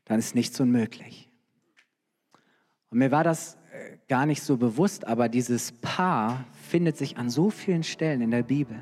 [0.08, 1.30] dann ist nichts unmöglich.
[2.90, 7.30] Und mir war das äh, gar nicht so bewusst, aber dieses Paar findet sich an
[7.30, 8.78] so vielen Stellen in der Bibel.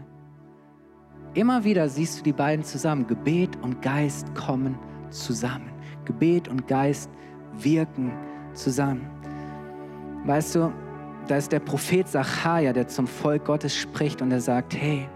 [1.35, 3.07] Immer wieder siehst du die beiden zusammen.
[3.07, 4.79] Gebet und Geist kommen
[5.11, 5.71] zusammen.
[6.05, 7.11] Gebet und Geist
[7.53, 8.13] wirken
[8.55, 9.11] zusammen.
[10.25, 10.73] Weißt du,
[11.27, 15.09] da ist der Prophet Sacharja, der zum Volk Gottes spricht und er sagt, hey,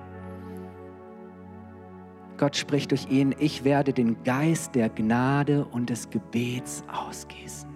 [2.41, 7.69] Gott spricht durch ihn, ich werde den Geist der Gnade und des Gebets ausgießen.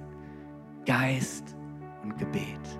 [0.86, 1.54] Geist
[2.02, 2.78] und Gebet.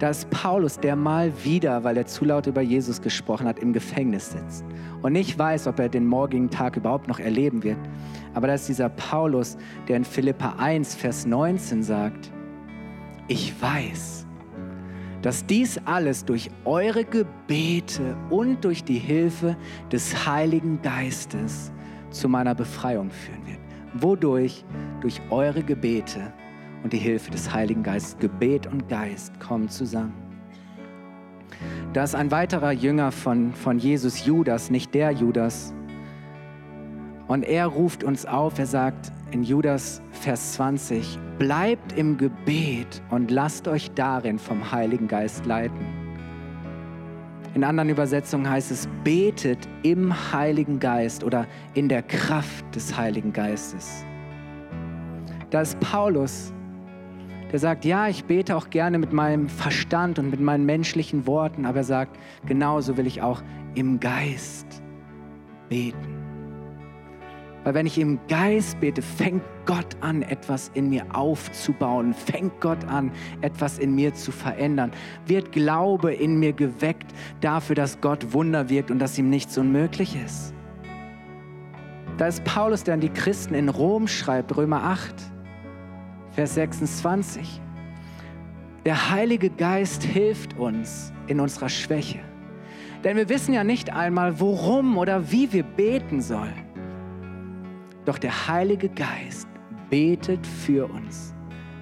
[0.00, 3.72] Da ist Paulus, der mal wieder, weil er zu laut über Jesus gesprochen hat, im
[3.72, 4.64] Gefängnis sitzt
[5.02, 7.78] und nicht weiß, ob er den morgigen Tag überhaupt noch erleben wird.
[8.34, 12.32] Aber da ist dieser Paulus, der in Philippa 1, Vers 19 sagt,
[13.28, 14.26] ich weiß,
[15.22, 19.56] dass dies alles durch eure Gebete und durch die Hilfe
[19.90, 21.72] des Heiligen Geistes
[22.10, 23.58] zu meiner Befreiung führen wird.
[23.94, 24.64] Wodurch?
[25.00, 26.32] Durch eure Gebete
[26.82, 28.18] und die Hilfe des Heiligen Geistes.
[28.18, 30.14] Gebet und Geist kommen zusammen.
[31.92, 35.74] Da ist ein weiterer Jünger von, von Jesus, Judas, nicht der Judas.
[37.26, 43.30] Und er ruft uns auf, er sagt, in Judas Vers 20, bleibt im Gebet und
[43.30, 46.08] lasst euch darin vom Heiligen Geist leiten.
[47.54, 53.32] In anderen Übersetzungen heißt es, betet im Heiligen Geist oder in der Kraft des Heiligen
[53.32, 54.04] Geistes.
[55.50, 56.52] Da ist Paulus,
[57.50, 61.64] der sagt, ja, ich bete auch gerne mit meinem Verstand und mit meinen menschlichen Worten,
[61.64, 63.42] aber er sagt, genauso will ich auch
[63.74, 64.82] im Geist
[65.68, 66.17] beten.
[67.68, 72.82] Weil wenn ich im Geist bete, fängt Gott an, etwas in mir aufzubauen, fängt Gott
[72.86, 74.90] an, etwas in mir zu verändern,
[75.26, 80.16] wird Glaube in mir geweckt dafür, dass Gott Wunder wirkt und dass ihm nichts unmöglich
[80.16, 80.54] ist.
[82.16, 85.14] Da ist Paulus, der an die Christen in Rom schreibt, Römer 8,
[86.30, 87.60] Vers 26.
[88.86, 92.20] Der Heilige Geist hilft uns in unserer Schwäche.
[93.04, 96.67] Denn wir wissen ja nicht einmal, worum oder wie wir beten sollen.
[98.08, 99.46] Doch der Heilige Geist
[99.90, 101.34] betet für uns.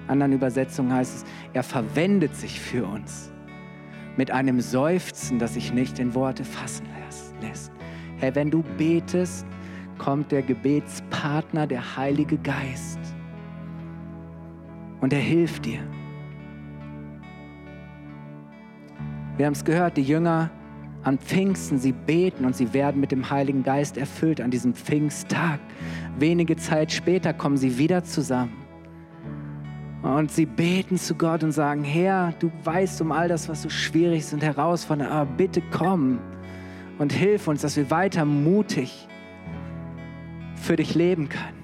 [0.03, 3.31] In anderen Übersetzungen heißt es, er verwendet sich für uns
[4.17, 6.85] mit einem Seufzen, das sich nicht in Worte fassen
[7.39, 7.71] lässt.
[8.17, 9.45] Herr, wenn du betest,
[9.99, 12.99] kommt der Gebetspartner, der Heilige Geist.
[14.99, 15.79] Und er hilft dir.
[19.37, 20.49] Wir haben es gehört, die Jünger
[21.07, 25.59] an Pfingsten, sie beten und sie werden mit dem Heiligen Geist erfüllt an diesem Pfingsttag.
[26.19, 28.51] Wenige Zeit später kommen sie wieder zusammen.
[30.03, 33.69] Und sie beten zu Gott und sagen, Herr, du weißt um all das, was so
[33.69, 36.19] schwierig ist und herausfordernd, aber bitte komm
[36.99, 39.07] und hilf uns, dass wir weiter mutig
[40.55, 41.63] für dich leben können.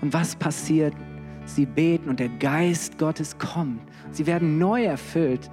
[0.00, 0.94] Und was passiert?
[1.44, 3.80] Sie beten und der Geist Gottes kommt.
[4.12, 5.50] Sie werden neu erfüllt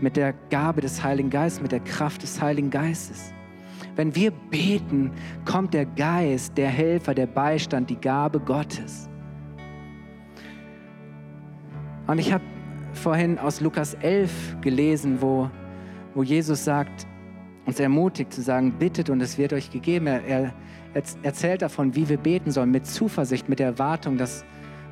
[0.00, 3.32] mit der Gabe des Heiligen Geistes, mit der Kraft des Heiligen Geistes.
[3.96, 5.12] Wenn wir beten,
[5.44, 9.08] kommt der Geist, der Helfer, der Beistand, die Gabe Gottes.
[12.06, 12.44] Und ich habe
[12.92, 15.50] vorhin aus Lukas 11 gelesen, wo,
[16.14, 17.06] wo Jesus sagt,
[17.66, 20.06] uns ermutigt zu sagen, bittet und es wird euch gegeben.
[20.06, 20.52] Er, er
[21.22, 24.44] erzählt davon, wie wir beten sollen, mit Zuversicht, mit der Erwartung, dass,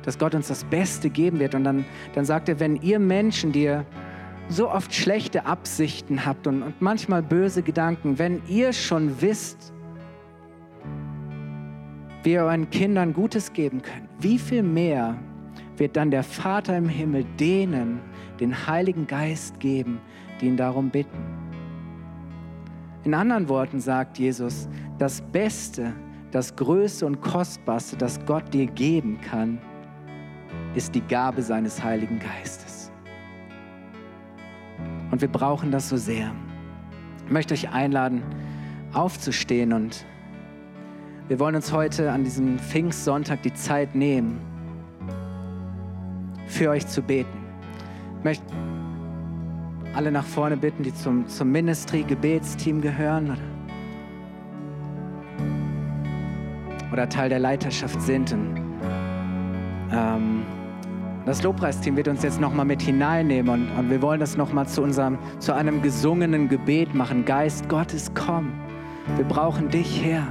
[0.03, 1.55] dass Gott uns das Beste geben wird.
[1.55, 3.85] Und dann, dann sagt er, wenn ihr Menschen, die ihr
[4.49, 9.71] so oft schlechte Absichten habt und, und manchmal böse Gedanken, wenn ihr schon wisst,
[12.23, 15.17] wie ihr euren Kindern Gutes geben könnt, wie viel mehr
[15.77, 18.01] wird dann der Vater im Himmel denen
[18.39, 20.01] den Heiligen Geist geben,
[20.41, 21.17] die ihn darum bitten.
[23.03, 25.93] In anderen Worten sagt Jesus, das Beste,
[26.31, 29.59] das Größte und Kostbarste, das Gott dir geben kann,
[30.75, 32.78] ist die Gabe seines Heiligen Geistes.
[35.11, 36.31] Und wir brauchen das so sehr.
[37.25, 38.23] Ich möchte euch einladen,
[38.93, 40.05] aufzustehen und
[41.27, 44.39] wir wollen uns heute an diesem Pfingstsonntag die Zeit nehmen,
[46.47, 47.37] für euch zu beten.
[48.17, 48.43] Ich möchte
[49.93, 53.37] alle nach vorne bitten, die zum, zum Ministry-Gebetsteam gehören oder,
[56.91, 58.33] oder, Teil der Leiterschaft sind.
[58.33, 58.55] Und,
[59.91, 60.28] ähm,
[61.29, 64.83] das Lobpreisteam wird uns jetzt nochmal mit hineinnehmen und, und wir wollen das nochmal zu,
[65.37, 67.23] zu einem gesungenen Gebet machen.
[67.23, 68.51] Geist Gottes, komm.
[69.15, 70.27] Wir brauchen dich, Herr.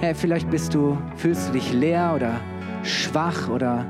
[0.00, 2.40] Herr, vielleicht bist du, fühlst du dich leer oder
[2.82, 3.84] schwach oder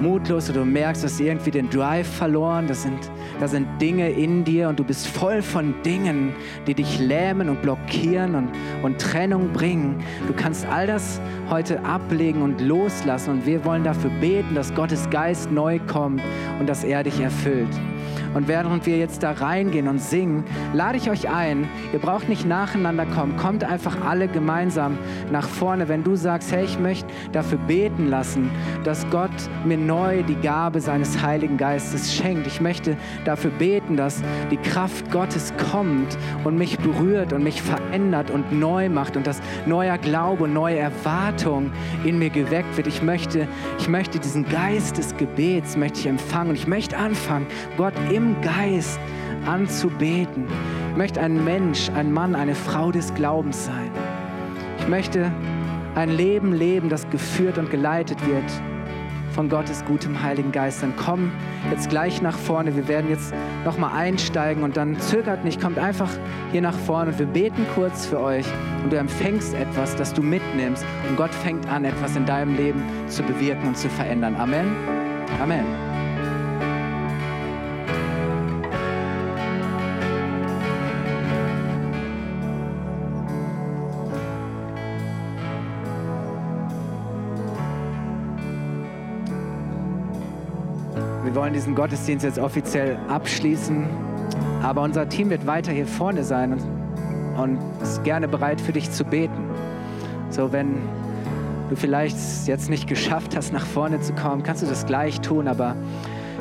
[0.00, 2.66] mutlos oder du merkst, du hast irgendwie den Drive verloren.
[2.66, 2.98] Das sind,
[3.40, 6.34] da sind Dinge in dir und du bist voll von Dingen,
[6.66, 8.48] die dich lähmen und blockieren und,
[8.82, 10.02] und Trennung bringen.
[10.26, 11.20] Du kannst all das
[11.50, 16.22] heute ablegen und loslassen und wir wollen dafür beten, dass Gottes Geist neu kommt
[16.58, 17.68] und dass er dich erfüllt.
[18.34, 22.46] Und während wir jetzt da reingehen und singen, lade ich euch ein, ihr braucht nicht
[22.46, 24.98] nacheinander kommen, kommt einfach alle gemeinsam
[25.32, 28.50] nach vorne, wenn du sagst, hey, ich möchte dafür beten lassen,
[28.84, 29.30] dass Gott
[29.64, 32.46] mir neu die Gabe seines Heiligen Geistes schenkt.
[32.46, 38.30] Ich möchte dafür beten, dass die Kraft Gottes kommt und mich berührt und mich verändert
[38.30, 41.70] und neu macht und dass neuer Glaube, neue Erwartung
[42.04, 42.86] in mir geweckt wird.
[42.86, 43.48] Ich möchte,
[43.78, 48.40] ich möchte diesen Geist des Gebets möchte ich empfangen und ich möchte anfangen, Gott im
[48.42, 48.98] Geist
[49.46, 50.46] anzubeten.
[50.90, 53.90] Ich möchte ein Mensch, ein Mann, eine Frau des Glaubens sein.
[54.80, 55.30] Ich möchte
[55.94, 58.50] ein Leben leben, das geführt und geleitet wird
[59.32, 60.82] von Gottes gutem Heiligen Geist.
[60.82, 61.30] Dann komm
[61.70, 62.74] jetzt gleich nach vorne.
[62.74, 63.32] Wir werden jetzt
[63.64, 66.10] nochmal einsteigen und dann zögert nicht, kommt einfach
[66.50, 68.46] hier nach vorne und wir beten kurz für euch
[68.82, 72.82] und du empfängst etwas, das du mitnimmst und Gott fängt an, etwas in deinem Leben
[73.06, 74.34] zu bewirken und zu verändern.
[74.34, 74.66] Amen.
[75.40, 75.97] Amen.
[91.34, 93.86] Wollen diesen Gottesdienst jetzt offiziell abschließen.
[94.62, 96.62] Aber unser Team wird weiter hier vorne sein und,
[97.40, 99.50] und ist gerne bereit für dich zu beten.
[100.30, 100.76] So, wenn
[101.70, 102.16] du vielleicht
[102.46, 105.48] jetzt nicht geschafft hast, nach vorne zu kommen, kannst du das gleich tun.
[105.48, 105.76] Aber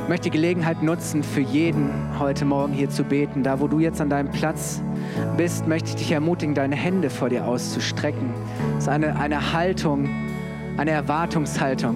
[0.03, 3.43] ich möchte die Gelegenheit nutzen, für jeden heute Morgen hier zu beten.
[3.43, 4.81] Da, wo du jetzt an deinem Platz
[5.35, 8.29] bist, möchte ich dich ermutigen, deine Hände vor dir auszustrecken.
[8.75, 10.09] Das ist eine, eine Haltung,
[10.77, 11.95] eine Erwartungshaltung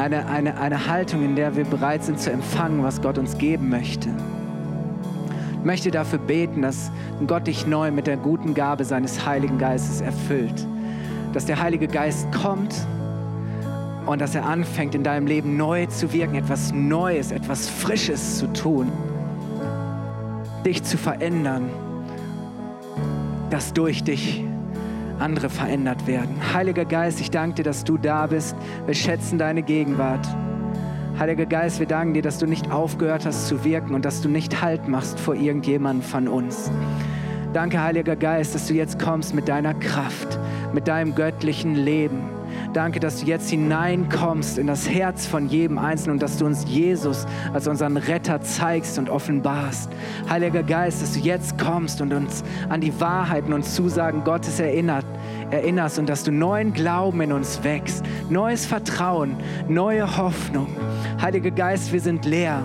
[0.00, 3.68] eine, eine, eine Haltung, in der wir bereit sind zu empfangen, was Gott uns geben
[3.68, 4.08] möchte.
[5.58, 6.90] Ich möchte dafür beten, dass
[7.26, 10.66] Gott dich neu mit der guten Gabe seines Heiligen Geistes erfüllt.
[11.34, 12.74] Dass der Heilige Geist kommt
[14.06, 18.50] und dass er anfängt, in deinem Leben neu zu wirken, etwas Neues, etwas Frisches zu
[18.54, 18.90] tun,
[20.64, 21.68] dich zu verändern,
[23.50, 24.44] dass durch dich
[25.20, 26.36] andere verändert werden.
[26.52, 28.56] Heiliger Geist, ich danke dir, dass du da bist.
[28.86, 30.26] Wir schätzen deine Gegenwart.
[31.18, 34.28] Heiliger Geist, wir danken dir, dass du nicht aufgehört hast zu wirken und dass du
[34.28, 36.70] nicht Halt machst vor irgendjemandem von uns.
[37.52, 40.38] Danke, Heiliger Geist, dass du jetzt kommst mit deiner Kraft,
[40.72, 42.40] mit deinem göttlichen Leben.
[42.72, 46.64] Danke, dass du jetzt hineinkommst in das Herz von jedem Einzelnen und dass du uns
[46.68, 49.90] Jesus als unseren Retter zeigst und offenbarst.
[50.28, 55.04] Heiliger Geist, dass du jetzt kommst und uns an die Wahrheiten und Zusagen Gottes erinnert,
[55.50, 59.36] erinnerst und dass du neuen Glauben in uns wächst, neues Vertrauen,
[59.68, 60.68] neue Hoffnung.
[61.20, 62.62] Heiliger Geist, wir sind leer,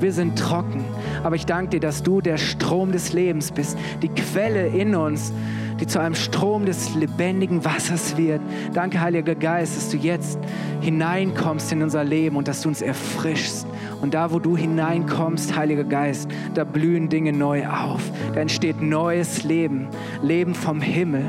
[0.00, 0.84] wir sind trocken,
[1.24, 5.32] aber ich danke dir, dass du der Strom des Lebens bist, die Quelle in uns,
[5.80, 8.40] die zu einem Strom des lebendigen Wassers wird.
[8.72, 10.38] Danke, Heiliger Geist, dass du jetzt
[10.80, 13.66] hineinkommst in unser Leben und dass du uns erfrischst.
[14.00, 18.02] Und da, wo du hineinkommst, Heiliger Geist, da blühen Dinge neu auf.
[18.34, 19.88] Da entsteht neues Leben,
[20.22, 21.24] Leben vom Himmel.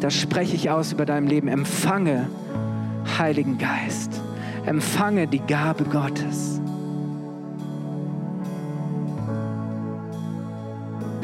[0.00, 1.48] Das spreche ich aus über deinem Leben.
[1.48, 2.28] Empfange,
[3.18, 4.20] Heiligen Geist.
[4.66, 6.60] Empfange die Gabe Gottes.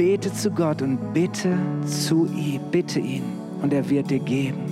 [0.00, 3.22] Bete zu Gott und bitte zu ihm, bitte ihn
[3.60, 4.64] und er wird dir geben.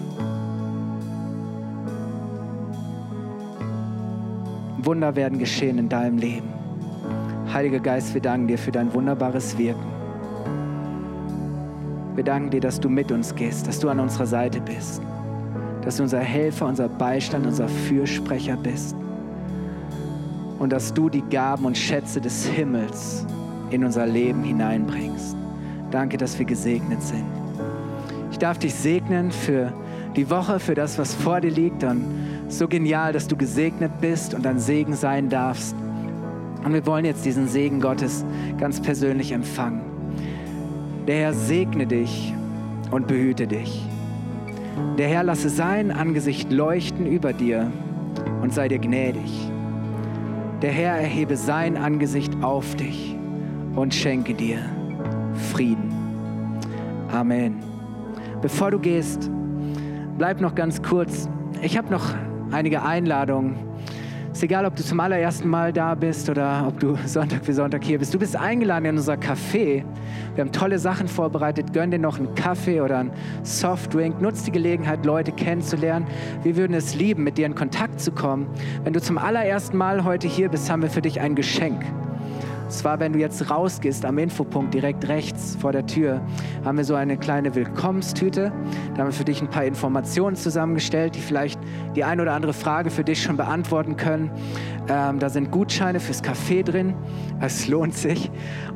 [4.78, 6.48] Wunder werden geschehen in deinem Leben.
[7.52, 9.92] Heiliger Geist, wir danken dir für dein wunderbares Wirken.
[12.14, 15.02] Wir danken dir, dass du mit uns gehst, dass du an unserer Seite bist,
[15.82, 18.96] dass du unser Helfer, unser Beistand, unser Fürsprecher bist
[20.58, 23.26] und dass du die Gaben und Schätze des Himmels
[23.70, 25.36] in unser Leben hineinbringst.
[25.90, 27.24] Danke, dass wir gesegnet sind.
[28.30, 29.72] Ich darf dich segnen für
[30.16, 31.82] die Woche, für das, was vor dir liegt.
[31.84, 32.04] Und
[32.48, 35.74] so genial, dass du gesegnet bist und ein Segen sein darfst
[36.64, 38.24] Und wir wollen jetzt diesen Segen Gottes
[38.58, 39.82] ganz persönlich empfangen.
[41.06, 42.34] Der Herr segne dich
[42.90, 43.86] und behüte dich.
[44.98, 47.70] Der Herr lasse sein Angesicht leuchten über dir
[48.42, 49.50] und sei dir gnädig.
[50.62, 53.17] Der Herr erhebe sein Angesicht auf dich
[53.78, 54.58] und schenke dir
[55.52, 55.92] Frieden.
[57.12, 57.62] Amen.
[58.42, 59.30] Bevor du gehst,
[60.16, 61.28] bleib noch ganz kurz.
[61.62, 62.14] Ich habe noch
[62.50, 63.68] einige Einladungen
[64.38, 67.82] ist egal, ob du zum allerersten Mal da bist oder ob du Sonntag für Sonntag
[67.82, 68.14] hier bist.
[68.14, 69.82] Du bist eingeladen in unser Café.
[70.36, 71.72] Wir haben tolle Sachen vorbereitet.
[71.72, 73.10] Gönn dir noch einen Kaffee oder einen
[73.42, 74.20] Softdrink.
[74.20, 76.06] Nutz die Gelegenheit, Leute kennenzulernen.
[76.44, 78.46] Wir würden es lieben, mit dir in Kontakt zu kommen.
[78.84, 81.84] Wenn du zum allerersten Mal heute hier bist, haben wir für dich ein Geschenk.
[82.68, 86.20] Und zwar, wenn du jetzt rausgehst am Infopunkt direkt rechts vor der Tür,
[86.66, 88.52] haben wir so eine kleine Willkommenstüte.
[88.92, 91.58] Da haben wir für dich ein paar Informationen zusammengestellt, die vielleicht
[91.96, 94.30] die eine oder andere Frage für dich schon beantworten können.
[94.86, 96.94] Ähm, da sind Gutscheine fürs Café drin.
[97.40, 98.30] Es lohnt sich.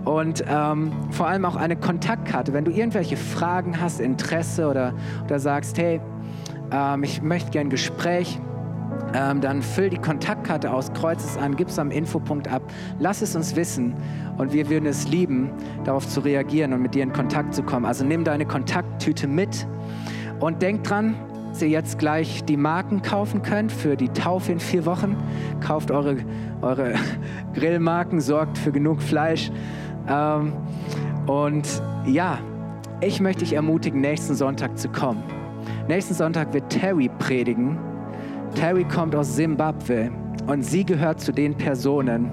[0.06, 2.54] Und ähm, vor allem auch eine Kontaktkarte.
[2.54, 4.94] Wenn du irgendwelche Fragen hast, Interesse oder,
[5.26, 6.00] oder sagst, hey,
[6.70, 8.40] ähm, ich möchte gerne ein Gespräch,
[9.14, 12.62] ähm, dann füll die Kontaktkarte aus, kreuz es an, gib es am Infopunkt ab,
[12.98, 13.94] lass es uns wissen
[14.38, 15.50] und wir würden es lieben,
[15.84, 17.84] darauf zu reagieren und mit dir in Kontakt zu kommen.
[17.84, 19.66] Also nimm deine Kontakttüte mit
[20.40, 21.14] und denk dran,
[21.50, 25.16] dass ihr jetzt gleich die Marken kaufen könnt für die Taufe in vier Wochen.
[25.60, 26.16] Kauft eure,
[26.62, 26.94] eure
[27.54, 29.50] Grillmarken, sorgt für genug Fleisch.
[30.08, 30.54] Ähm,
[31.26, 32.38] und ja,
[33.02, 35.22] ich möchte dich ermutigen, nächsten Sonntag zu kommen.
[35.88, 37.78] Nächsten Sonntag wird Terry predigen
[38.54, 40.10] Terry kommt aus Simbabwe
[40.46, 42.30] und sie gehört zu den Personen,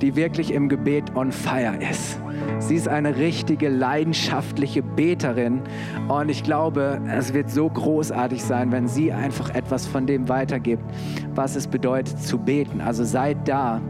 [0.00, 2.18] die wirklich im Gebet on fire ist.
[2.58, 5.62] Sie ist eine richtige leidenschaftliche Beterin
[6.08, 10.84] und ich glaube, es wird so großartig sein, wenn sie einfach etwas von dem weitergibt,
[11.34, 12.80] was es bedeutet zu beten.
[12.80, 13.80] Also seid da.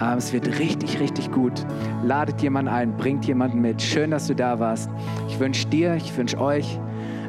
[0.00, 1.64] Ähm, es wird richtig, richtig gut.
[2.02, 3.80] Ladet jemanden ein, bringt jemanden mit.
[3.80, 4.90] Schön, dass du da warst.
[5.28, 6.78] Ich wünsche dir, ich wünsche euch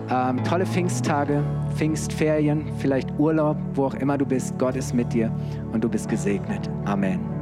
[0.10, 1.44] ähm, tolle Pfingsttage,
[1.76, 4.58] Pfingstferien, vielleicht Urlaub, wo auch immer du bist.
[4.60, 5.32] Gott ist mit dir
[5.74, 6.70] und du bist gesegnet.
[6.86, 7.35] Amen.